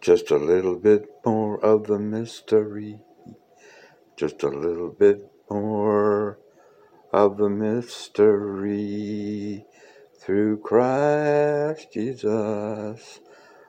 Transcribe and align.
Just 0.00 0.30
a 0.30 0.36
little 0.36 0.76
bit 0.76 1.10
more 1.26 1.62
of 1.64 1.88
the 1.88 1.98
mystery. 1.98 3.00
Just 4.16 4.42
a 4.44 4.48
little 4.48 4.90
bit 4.90 5.30
more 5.50 6.38
of 7.12 7.36
the 7.36 7.50
mystery. 7.50 8.06
Through 10.20 10.58
Christ 10.58 11.92
Jesus, 11.92 13.20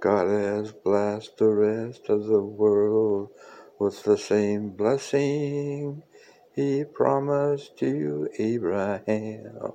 God 0.00 0.28
has 0.28 0.72
blessed 0.72 1.38
the 1.38 1.50
rest 1.50 2.08
of 2.08 2.26
the 2.26 2.42
world 2.42 3.30
with 3.80 4.04
the 4.04 4.18
same 4.18 4.70
blessing 4.70 6.02
He 6.54 6.84
promised 6.84 7.78
to 7.78 8.28
Abraham, 8.38 9.72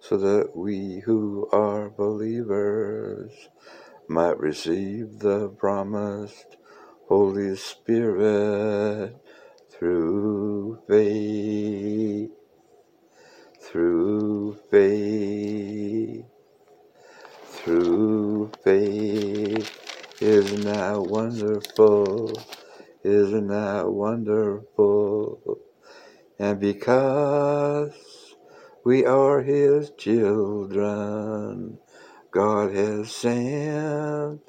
so 0.00 0.16
that 0.18 0.56
we 0.56 1.00
who 1.00 1.48
are 1.52 1.90
believers 1.90 3.32
might 4.08 4.38
receive 4.40 5.20
the 5.20 5.48
promised 5.50 6.56
Holy 7.08 7.56
Spirit 7.56 9.16
through 9.70 10.80
faith, 10.88 12.30
through 13.60 14.58
faith, 14.70 16.24
through 17.44 18.52
faith. 18.64 19.80
Isn't 20.20 20.62
that 20.62 21.02
wonderful? 21.02 22.32
Isn't 23.04 23.48
that 23.48 23.90
wonderful? 23.90 25.58
And 26.38 26.60
because 26.60 27.92
we 28.84 29.06
are 29.06 29.42
His 29.42 29.90
children, 29.98 31.78
God 32.34 32.74
has 32.74 33.14
sent 33.14 34.40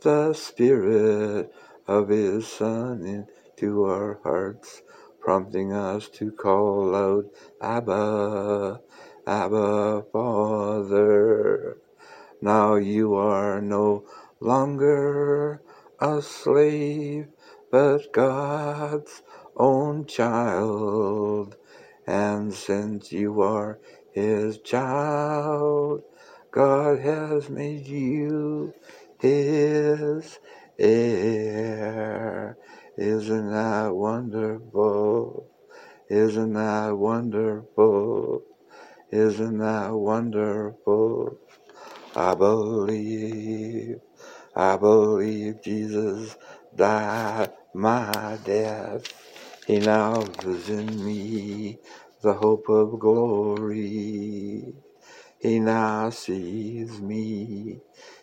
the 0.00 0.32
Spirit 0.32 1.52
of 1.86 2.08
His 2.08 2.48
Son 2.48 3.04
into 3.04 3.84
our 3.84 4.18
hearts, 4.24 4.80
prompting 5.20 5.70
us 5.70 6.08
to 6.14 6.32
call 6.32 6.96
out, 6.96 7.26
Abba, 7.60 8.80
Abba, 9.26 10.04
Father. 10.10 11.76
Now 12.40 12.76
you 12.76 13.14
are 13.16 13.60
no 13.60 14.06
longer 14.40 15.60
a 16.00 16.22
slave, 16.22 17.28
but 17.70 18.14
God's 18.14 19.22
own 19.58 20.06
child. 20.06 21.56
And 22.06 22.54
since 22.54 23.12
you 23.12 23.42
are 23.42 23.78
His 24.12 24.58
child, 24.60 26.02
God 26.52 27.00
has 27.00 27.50
made 27.50 27.86
you 27.86 28.74
His 29.20 30.38
heir. 30.78 32.56
Isn't 32.98 33.50
that 33.52 33.94
wonderful? 33.94 35.50
Isn't 36.10 36.54
that 36.54 36.96
wonderful? 36.96 38.42
Isn't 39.10 39.58
that 39.58 39.92
wonderful? 39.92 41.38
I 42.16 42.34
believe, 42.34 43.96
I 44.54 44.76
believe 44.76 45.62
Jesus 45.62 46.36
died 46.76 47.52
my 47.74 48.38
death. 48.44 49.04
He 49.66 49.80
now 49.80 50.16
lives 50.44 50.68
in 50.70 51.04
me, 51.04 51.78
the 52.22 52.34
hope 52.34 52.68
of 52.68 52.98
glory. 53.00 54.74
He 55.40 55.60
now 55.60 56.10
sees 56.10 57.00
me. 57.00 57.80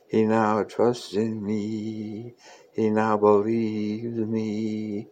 He 0.10 0.26
now 0.26 0.64
trusts 0.64 1.14
in 1.14 1.46
me. 1.46 2.36
He 2.74 2.90
now 2.90 3.18
believes 3.18 4.18
me. 4.20 5.08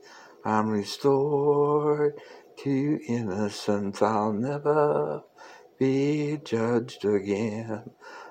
I'm 0.45 0.69
restored 0.69 2.19
to 2.59 2.99
innocence. 3.07 4.01
I'll 4.01 4.33
never 4.33 5.23
be 5.79 6.39
judged 6.43 7.05
again. 7.05 7.83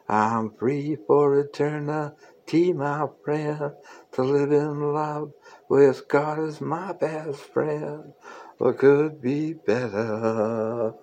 I'm 0.09 0.53
free 0.59 0.97
for 1.07 1.39
eternity, 1.39 2.73
my 2.75 3.07
friend, 3.25 3.73
to 4.13 4.23
live 4.23 4.53
in 4.53 4.95
love 4.95 5.33
with 5.69 6.09
God 6.09 6.41
as 6.41 6.61
my 6.61 6.93
best 6.93 7.41
friend. 7.41 8.15
What 8.59 8.79
could 8.79 9.23
be 9.23 9.55
better? 9.55 10.95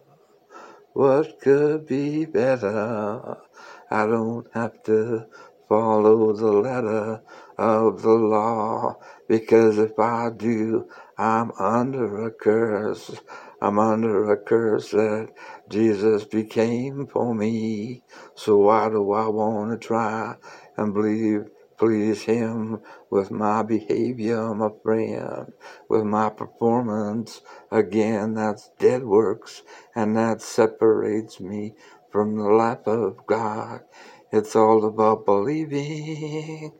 What 0.98 1.40
could 1.42 1.86
be 1.86 2.26
better? 2.26 3.38
I 3.92 4.08
don't 4.08 4.48
have 4.56 4.82
to 4.86 5.28
follow 5.70 6.34
the 6.34 6.52
letter 6.52 7.22
of 7.56 8.02
the 8.02 8.16
law 8.16 8.98
because 9.28 9.78
if 9.78 10.00
I 10.00 10.32
do, 10.36 10.90
I'm 11.16 11.52
under 11.60 12.26
a 12.26 12.32
curse. 12.32 13.12
I'm 13.62 13.78
under 13.78 14.32
a 14.32 14.38
curse 14.38 14.90
that 14.90 15.30
Jesus 15.70 16.26
became 16.26 17.06
for 17.06 17.36
me. 17.36 18.02
So 18.34 18.58
why 18.58 18.90
do 18.90 19.12
I 19.12 19.28
want 19.28 19.80
to 19.80 19.88
try 19.88 20.38
and 20.78 20.96
believe 20.96 21.52
please 21.78 22.24
him 22.24 22.82
with 23.10 23.32
my 23.32 23.64
behavior, 23.64 24.54
my 24.56 24.70
friend, 24.84 25.54
with 25.90 26.04
my 26.04 26.30
performance. 26.30 27.42
Again, 27.72 28.36
that's 28.36 28.72
dead 28.80 29.04
works, 29.04 29.64
and 29.96 30.18
that 30.18 30.42
separates 30.42 31.40
me 31.40 31.76
from 32.12 32.38
the 32.38 32.50
life 32.50 32.88
of 32.88 33.26
God. 33.28 33.82
It's 34.32 34.56
all 34.56 34.86
about 34.86 35.26
believing 35.26 36.74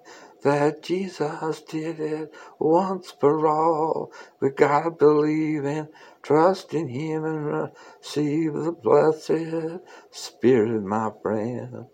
that 0.44 0.84
Jesus 0.84 1.62
did 1.64 2.00
it 2.00 2.34
once 2.60 3.14
for 3.20 3.48
all. 3.48 4.12
We 4.42 4.52
gotta 4.52 4.92
believe 4.92 5.66
and 5.66 5.90
trust 6.24 6.74
in 6.74 6.90
Him 6.90 7.26
and 7.26 7.72
receive 8.02 8.54
the 8.54 8.74
blessed 8.74 9.82
Spirit, 10.12 10.84
my 10.84 11.12
friend. 11.22 11.86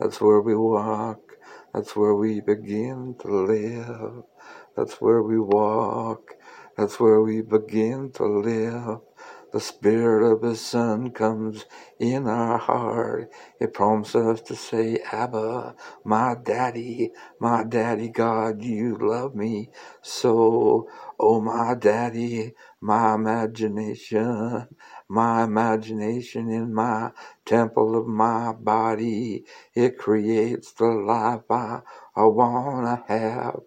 That's 0.00 0.20
where 0.20 0.40
we 0.42 0.56
walk. 0.56 1.27
That's 1.74 1.96
where 1.96 2.14
we 2.14 2.40
begin 2.40 3.16
to 3.20 3.28
live. 3.28 4.24
That's 4.76 5.00
where 5.00 5.22
we 5.22 5.38
walk. 5.40 6.34
That's 6.76 7.00
where 7.00 7.20
we 7.22 7.42
begin 7.42 8.12
to 8.14 8.26
live. 8.26 9.00
The 9.52 9.60
Spirit 9.60 10.30
of 10.32 10.42
His 10.42 10.60
Son 10.60 11.10
comes 11.12 11.66
in 12.00 12.28
our 12.28 12.58
heart. 12.58 13.30
It 13.60 13.74
prompts 13.74 14.14
us 14.16 14.42
to 14.42 14.56
say, 14.56 14.98
Abba, 15.12 15.76
my 16.04 16.36
daddy, 16.42 17.12
my 17.40 17.64
daddy 17.64 18.10
God, 18.10 18.62
you 18.62 18.98
love 19.00 19.34
me 19.36 19.70
so. 20.02 20.88
Oh, 21.18 21.40
my 21.40 21.74
daddy, 21.74 22.54
my 22.82 23.14
imagination, 23.14 24.68
my 25.08 25.44
imagination 25.44 26.50
in 26.50 26.74
my 26.74 27.12
temple 27.46 27.96
of 27.96 28.06
my 28.08 28.52
body. 28.52 29.44
It 29.74 29.98
creates 29.98 30.72
the 30.74 30.86
life 30.86 31.50
I, 31.50 31.80
I 32.16 32.24
want 32.24 33.06
to 33.08 33.14
have 33.14 33.60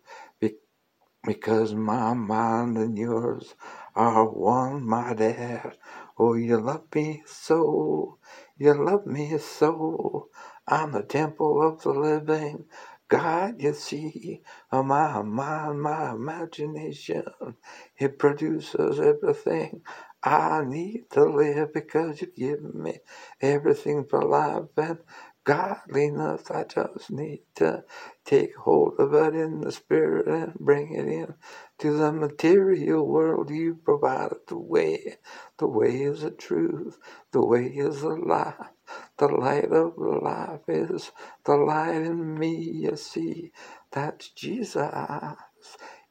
because 1.25 1.75
my 1.75 2.14
mind 2.14 2.78
and 2.78 2.97
yours 2.97 3.56
are 3.96 4.25
one, 4.29 4.85
my 4.88 5.13
dad. 5.16 5.78
Oh, 6.19 6.35
you 6.35 6.57
love 6.59 6.85
me 6.96 7.24
so, 7.28 8.19
you 8.57 8.74
love 8.74 9.06
me 9.07 9.38
so. 9.40 10.29
I'm 10.68 10.94
the 10.94 11.03
temple 11.03 11.62
of 11.68 11.84
the 11.84 11.91
living 11.91 12.66
God, 13.09 13.62
you 13.62 13.74
see. 13.74 14.41
Oh, 14.72 14.84
my 14.84 15.22
mind, 15.24 15.81
my 15.81 16.12
imagination, 16.12 17.24
it 18.00 18.19
produces 18.19 19.00
everything 19.00 19.81
I 20.23 20.63
need 20.66 21.06
to 21.12 21.25
live 21.25 21.73
because 21.73 22.22
you 22.22 22.28
give 22.38 22.75
me 22.75 23.00
everything 23.41 24.06
for 24.09 24.23
life 24.23 24.66
and 24.78 24.99
godliness. 25.46 26.52
I 26.52 26.66
just 26.66 27.11
need 27.11 27.41
to 27.55 27.84
take 28.26 28.55
hold 28.58 28.96
of 28.99 29.14
it 29.14 29.35
in 29.35 29.61
the 29.61 29.72
spirit 29.72 30.28
and 30.28 30.55
bring 30.55 30.93
it 30.96 31.08
in 31.08 31.35
to 31.79 31.93
the 31.97 32.11
material 32.14 33.08
world. 33.08 33.49
You 33.52 33.76
provided 33.76 34.40
the 34.47 34.58
way. 34.59 35.17
The 35.59 35.67
way 35.67 36.03
is 36.03 36.22
the 36.22 36.32
truth. 36.32 36.99
The 37.34 37.46
way 37.46 37.67
is 37.67 38.02
the 38.02 38.09
life. 38.16 38.55
The 39.20 39.28
light 39.29 39.72
of 39.72 39.93
life 39.97 40.61
is 40.67 41.11
the 41.46 41.55
light 41.55 41.96
in 42.03 42.37
me. 42.40 42.55
You 42.58 42.97
see, 42.97 43.52
that's 43.91 44.29
Jesus. 44.29 45.35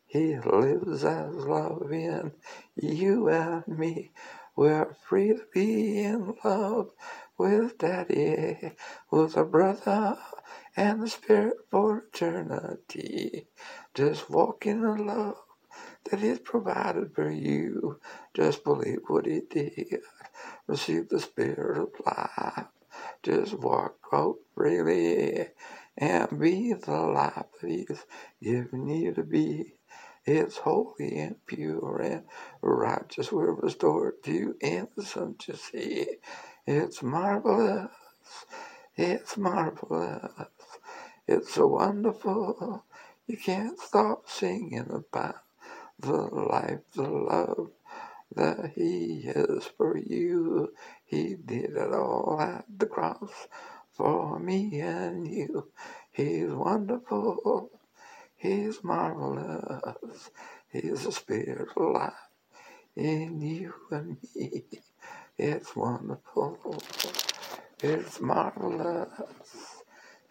He 0.06 0.36
lives 0.38 1.04
as 1.04 1.34
love 1.34 1.92
in 1.92 2.32
you 2.76 3.28
and 3.30 3.66
me. 3.68 4.12
We're 4.56 4.94
free 5.08 5.30
to 5.30 5.42
be 5.54 6.00
in 6.00 6.34
love 6.44 6.90
with 7.40 7.78
Daddy, 7.78 8.72
with 9.10 9.38
a 9.38 9.44
brother 9.46 10.18
and 10.76 11.02
the 11.02 11.08
Spirit 11.08 11.56
for 11.70 12.04
eternity. 12.14 13.48
Just 13.94 14.30
walk 14.30 14.66
in 14.66 14.82
the 14.82 14.92
love 15.02 15.36
that 16.10 16.22
is 16.22 16.40
provided 16.40 17.14
for 17.14 17.30
you. 17.30 18.00
Just 18.34 18.64
believe 18.64 19.00
what 19.08 19.26
He 19.26 19.42
did. 19.50 20.00
Receive 20.68 21.08
the 21.10 21.20
Spirit 21.20 21.78
of 21.78 21.90
life. 22.06 22.66
Just 23.22 23.54
walk 23.54 23.96
out 24.12 24.36
freely 24.56 25.48
and 25.98 26.40
be 26.40 26.74
the 26.74 26.92
life 26.92 27.46
that 27.62 27.70
He's 27.70 28.06
given 28.42 28.88
you 28.88 29.14
to 29.14 29.24
be. 29.24 29.74
It's 30.26 30.58
holy 30.58 31.18
and 31.18 31.36
pure 31.46 32.00
and 32.02 32.24
righteous. 32.62 33.32
We're 33.32 33.54
restored 33.54 34.22
to 34.24 34.56
innocent 34.62 35.40
to 35.40 35.56
see. 35.56 36.06
It's 36.70 37.02
marvelous. 37.02 37.90
It's 38.96 39.36
marvelous. 39.36 40.32
It's 41.28 41.54
so 41.54 41.66
wonderful. 41.68 42.84
You 43.26 43.38
can't 43.38 43.78
stop 43.80 44.28
singing 44.30 44.90
about 44.90 45.36
the 46.00 46.12
life, 46.12 46.80
the 46.94 47.02
love 47.08 47.70
that 48.36 48.72
He 48.76 49.22
has 49.34 49.66
for 49.76 49.98
you. 49.98 50.72
He 51.04 51.36
did 51.36 51.76
it 51.76 51.94
all 51.94 52.38
at 52.40 52.66
the 52.78 52.86
cross 52.86 53.48
for 53.92 54.38
me 54.40 54.80
and 54.80 55.28
you. 55.28 55.68
He's 56.12 56.50
wonderful. 56.50 57.70
He's 58.36 58.84
marvelous. 58.84 60.30
He's 60.72 61.06
a 61.06 61.12
spirit 61.12 61.68
of 61.76 61.94
life 61.94 62.12
in 62.96 63.40
you 63.42 63.74
and 63.90 64.18
me. 64.36 64.64
It's 65.40 65.76
wonderful. 65.76 66.82
It's 67.82 68.20
marvelous. 68.20 69.10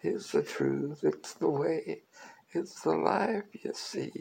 It's 0.02 0.32
the 0.32 0.42
truth. 0.42 1.00
It's 1.04 1.34
the 1.34 1.50
way. 1.50 2.02
It's 2.54 2.82
the 2.82 2.92
life 2.96 3.44
you 3.64 3.72
see. 3.74 4.12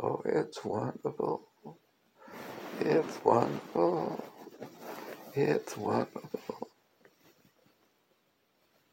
Oh, 0.00 0.22
it's 0.26 0.64
wonderful. 0.64 1.48
It's 2.80 3.24
wonderful. 3.24 4.24
It's 5.34 5.76
wonderful. 5.76 6.51